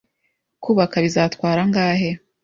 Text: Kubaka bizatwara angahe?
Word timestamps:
Kubaka 0.63 0.95
bizatwara 1.05 1.59
angahe? 1.65 2.09